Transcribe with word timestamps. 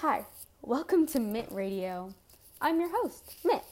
Hi, 0.00 0.24
welcome 0.62 1.04
to 1.08 1.20
Mitt 1.20 1.52
Radio. 1.52 2.14
I'm 2.58 2.80
your 2.80 2.88
host, 2.90 3.36
Mitt. 3.44 3.62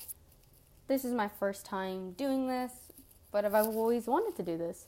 This 0.87 1.03
is 1.03 1.15
my 1.15 1.27
first 1.27 1.65
time 1.65 2.11
doing 2.11 2.49
this, 2.49 2.71
but 3.33 3.47
I've 3.47 3.55
always 3.55 4.07
wanted 4.07 4.37
to 4.37 4.43
do 4.43 4.59
this. 4.59 4.87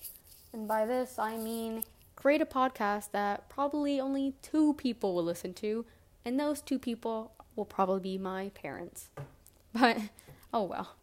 And 0.53 0.69
by 0.69 0.85
this, 0.85 1.19
I 1.19 1.39
mean 1.39 1.85
create 2.15 2.43
a 2.43 2.45
podcast 2.45 3.13
that 3.13 3.49
probably 3.49 3.99
only 3.99 4.35
two 4.43 4.75
people 4.75 5.15
will 5.15 5.25
listen 5.25 5.55
to, 5.55 5.87
and 6.27 6.39
those 6.39 6.61
two 6.61 6.79
people 6.79 7.33
will 7.57 7.65
probably 7.65 8.03
be 8.03 8.19
my 8.19 8.51
parents. 8.51 9.09
But, 9.73 9.97
oh 10.53 10.65
well. 10.65 10.97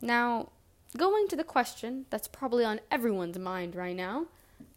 Now, 0.00 0.50
going 0.96 1.26
to 1.26 1.34
the 1.34 1.42
question 1.42 2.06
that's 2.08 2.28
probably 2.28 2.64
on 2.64 2.78
everyone's 2.88 3.36
mind 3.36 3.74
right 3.74 3.96
now 3.96 4.26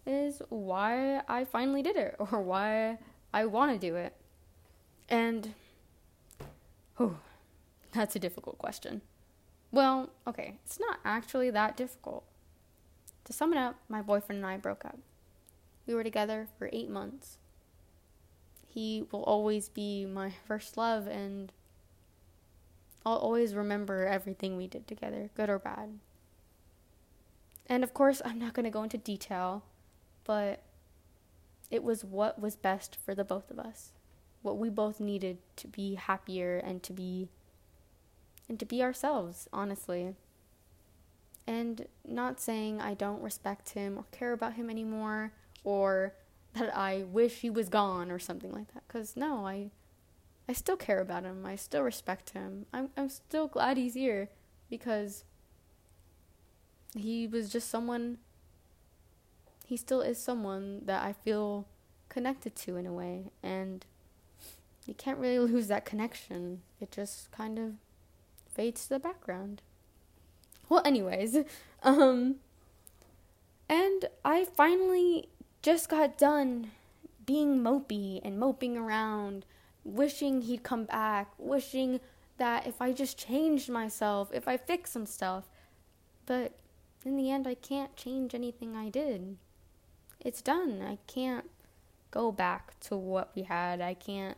is 0.07 0.41
why 0.49 1.21
I 1.27 1.45
finally 1.45 1.83
did 1.83 1.95
it, 1.95 2.15
or 2.31 2.41
why 2.41 2.97
I 3.31 3.45
want 3.45 3.71
to 3.71 3.87
do 3.87 3.95
it. 3.95 4.15
And, 5.09 5.55
oh, 6.99 7.17
that's 7.91 8.15
a 8.15 8.19
difficult 8.19 8.59
question. 8.59 9.01
Well, 9.71 10.09
okay, 10.27 10.55
it's 10.63 10.79
not 10.79 10.99
actually 11.03 11.49
that 11.49 11.75
difficult. 11.75 12.23
To 13.25 13.33
sum 13.33 13.53
it 13.53 13.57
up, 13.57 13.75
my 13.89 14.01
boyfriend 14.01 14.37
and 14.37 14.45
I 14.45 14.57
broke 14.57 14.85
up. 14.85 14.99
We 15.87 15.95
were 15.95 16.03
together 16.03 16.47
for 16.57 16.69
eight 16.71 16.89
months. 16.89 17.37
He 18.67 19.05
will 19.11 19.23
always 19.23 19.67
be 19.67 20.05
my 20.05 20.31
first 20.47 20.77
love, 20.77 21.07
and 21.07 21.51
I'll 23.03 23.17
always 23.17 23.55
remember 23.55 24.05
everything 24.05 24.55
we 24.55 24.67
did 24.67 24.87
together, 24.87 25.31
good 25.35 25.49
or 25.49 25.57
bad. 25.57 25.97
And 27.65 27.83
of 27.83 27.95
course, 27.95 28.21
I'm 28.23 28.37
not 28.37 28.53
going 28.53 28.65
to 28.65 28.69
go 28.69 28.83
into 28.83 28.97
detail, 28.97 29.63
but 30.23 30.61
it 31.71 31.83
was 31.83 32.03
what 32.03 32.39
was 32.39 32.55
best 32.55 32.95
for 33.03 33.15
the 33.15 33.23
both 33.23 33.49
of 33.49 33.59
us 33.59 33.93
what 34.41 34.57
we 34.57 34.69
both 34.69 34.99
needed 34.99 35.37
to 35.57 35.67
be 35.67 35.95
happier 35.95 36.57
and 36.57 36.81
to 36.83 36.93
be 36.93 37.27
and 38.47 38.59
to 38.59 38.65
be 38.65 38.81
ourselves, 38.81 39.47
honestly. 39.53 40.15
And 41.45 41.87
not 42.07 42.39
saying 42.39 42.81
I 42.81 42.93
don't 42.93 43.21
respect 43.21 43.69
him 43.69 43.97
or 43.97 44.05
care 44.11 44.33
about 44.33 44.53
him 44.53 44.69
anymore 44.69 45.33
or 45.63 46.13
that 46.53 46.75
I 46.75 47.03
wish 47.03 47.41
he 47.41 47.49
was 47.49 47.69
gone 47.69 48.11
or 48.11 48.19
something 48.19 48.51
like 48.51 48.73
that 48.73 48.87
cuz 48.87 49.15
no, 49.15 49.45
I 49.45 49.71
I 50.47 50.53
still 50.53 50.77
care 50.77 50.99
about 50.99 51.23
him. 51.23 51.45
I 51.45 51.55
still 51.55 51.83
respect 51.83 52.31
him. 52.31 52.65
I'm 52.73 52.89
I'm 52.97 53.09
still 53.09 53.47
glad 53.47 53.77
he's 53.77 53.93
here 53.93 54.29
because 54.69 55.23
he 56.95 57.27
was 57.27 57.49
just 57.49 57.69
someone 57.69 58.17
he 59.65 59.77
still 59.77 60.01
is 60.01 60.17
someone 60.17 60.81
that 60.85 61.05
I 61.05 61.13
feel 61.13 61.67
connected 62.09 62.55
to 62.55 62.75
in 62.75 62.87
a 62.87 62.93
way 62.93 63.31
and 63.43 63.85
you 64.85 64.93
can't 64.93 65.19
really 65.19 65.39
lose 65.39 65.67
that 65.67 65.85
connection. 65.85 66.61
It 66.81 66.91
just 66.91 67.31
kind 67.31 67.59
of 67.59 67.73
fades 68.53 68.83
to 68.83 68.89
the 68.89 68.99
background. 68.99 69.61
Well, 70.67 70.81
anyways, 70.85 71.37
um, 71.83 72.35
and 73.67 74.05
I 74.25 74.45
finally 74.45 75.29
just 75.61 75.89
got 75.89 76.17
done 76.17 76.71
being 77.25 77.59
mopey 77.61 78.19
and 78.23 78.39
moping 78.39 78.75
around, 78.77 79.45
wishing 79.83 80.41
he'd 80.41 80.63
come 80.63 80.85
back, 80.85 81.31
wishing 81.37 81.99
that 82.37 82.65
if 82.65 82.81
I 82.81 82.91
just 82.91 83.17
changed 83.17 83.69
myself, 83.69 84.29
if 84.33 84.47
I 84.47 84.57
fixed 84.57 84.93
some 84.93 85.05
stuff. 85.05 85.45
But 86.25 86.53
in 87.05 87.17
the 87.17 87.29
end, 87.29 87.47
I 87.47 87.53
can't 87.53 87.95
change 87.95 88.33
anything 88.33 88.75
I 88.75 88.89
did. 88.89 89.37
It's 90.19 90.41
done. 90.41 90.81
I 90.81 90.97
can't 91.07 91.49
go 92.11 92.31
back 92.31 92.79
to 92.81 92.97
what 92.97 93.31
we 93.35 93.43
had. 93.43 93.81
I 93.81 93.93
can't 93.93 94.37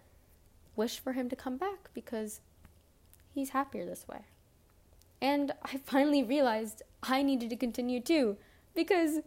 wish 0.76 1.00
for 1.00 1.14
him 1.14 1.30
to 1.30 1.36
come 1.36 1.58
back 1.58 1.90
because 1.94 2.42
he's 3.34 3.50
happier 3.50 3.86
this 3.86 4.08
way. 4.08 4.22
And 5.22 5.52
I 5.64 5.78
finally 5.86 6.24
realized 6.24 6.82
I 7.04 7.22
needed 7.22 7.50
to 7.50 7.56
continue 7.56 8.00
too 8.00 8.38
because 8.76 9.20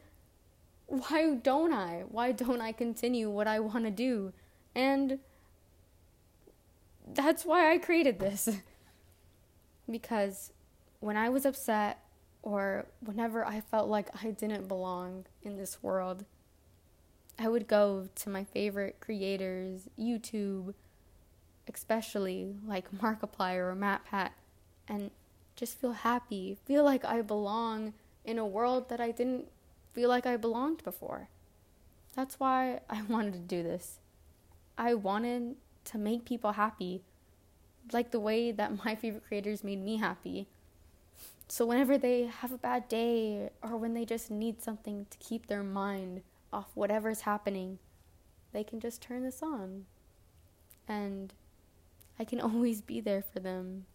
why 0.87 1.35
don't 1.35 1.73
I? 1.73 2.05
Why 2.09 2.33
don't 2.33 2.61
I 2.61 2.73
continue 2.73 3.31
what 3.31 3.47
I 3.47 3.61
want 3.61 3.85
to 3.85 3.91
do? 3.91 4.33
And 4.75 5.19
that's 7.13 7.45
why 7.45 7.73
I 7.73 7.79
created 7.79 8.19
this. 8.19 8.49
because 9.91 10.53
when 11.01 11.17
I 11.17 11.29
was 11.29 11.45
upset 11.45 12.01
or 12.43 12.87
whenever 13.01 13.45
I 13.47 13.61
felt 13.61 13.89
like 13.89 14.09
I 14.23 14.31
didn't 14.31 14.69
belong 14.69 15.27
in 15.43 15.57
this 15.57 15.83
world, 15.83 16.25
I 17.39 17.49
would 17.49 17.67
go 17.67 18.09
to 18.15 18.29
my 18.29 18.45
favorite 18.45 19.01
creators, 19.01 19.89
YouTube, 19.99 20.75
especially 21.73 22.55
like 22.67 22.91
Markiplier 22.93 23.73
or 23.73 23.77
MatPat, 23.77 24.31
and 24.89 25.11
just 25.57 25.81
feel 25.81 25.93
happy, 25.93 26.57
feel 26.65 26.85
like 26.85 27.05
I 27.05 27.23
belong 27.23 27.95
in 28.25 28.39
a 28.39 28.47
world 28.47 28.89
that 28.89 29.01
I 29.01 29.11
didn't 29.11 29.47
feel 29.93 30.09
like 30.09 30.27
I 30.27 30.37
belonged 30.37 30.83
before. 30.83 31.29
That's 32.15 32.41
why 32.41 32.81
I 32.89 33.03
wanted 33.09 33.33
to 33.35 33.39
do 33.39 33.63
this. 33.63 33.99
I 34.77 34.95
wanted 34.95 35.57
to 35.87 35.99
make 35.99 36.25
people 36.25 36.53
happy, 36.53 37.03
like 37.93 38.11
the 38.11 38.21
way 38.21 38.51
that 38.51 38.85
my 38.85 38.95
favorite 38.95 39.27
creators 39.27 39.63
made 39.63 39.83
me 39.83 39.99
happy. 39.99 40.49
So, 41.47 41.67
whenever 41.67 41.99
they 41.99 42.23
have 42.23 42.53
a 42.53 42.59
bad 42.59 42.89
day 42.89 43.51
or 43.63 43.77
when 43.77 43.95
they 43.95 44.07
just 44.07 44.31
need 44.31 44.63
something 44.63 45.07
to 45.11 45.19
keep 45.19 45.47
their 45.47 45.63
mind 45.63 46.23
off 46.53 46.71
whatever's 46.75 47.23
happening, 47.23 47.79
they 48.53 48.65
can 48.65 48.81
just 48.81 49.03
turn 49.03 49.23
this 49.23 49.43
on. 49.43 49.85
And 50.89 51.35
I 52.19 52.25
can 52.25 52.41
always 52.49 52.81
be 52.81 53.01
there 53.01 53.23
for 53.23 53.41
them, 53.41 53.87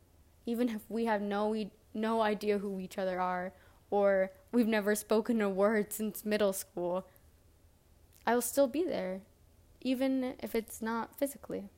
even 0.45 0.69
if 0.69 0.81
we 0.89 1.05
have 1.05 1.21
no 1.21 1.55
no 1.93 2.21
idea 2.21 2.59
who 2.59 2.79
each 2.79 2.97
other 2.97 3.19
are 3.19 3.51
or 3.89 4.31
we've 4.51 4.67
never 4.67 4.95
spoken 4.95 5.41
a 5.41 5.49
word 5.49 5.91
since 5.91 6.25
middle 6.25 6.53
school. 6.53 7.07
I 8.25 8.35
will 8.35 8.41
still 8.41 8.67
be 8.67 8.83
there, 8.83 9.21
even 9.81 10.35
if 10.39 10.53
it's 10.53 10.81
not 10.81 11.17
physically. 11.17 11.69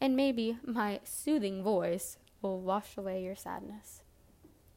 And 0.00 0.16
maybe 0.16 0.58
my 0.64 1.00
soothing 1.04 1.62
voice 1.62 2.18
will 2.42 2.60
wash 2.60 2.96
away 2.96 3.22
your 3.22 3.36
sadness. 3.36 4.03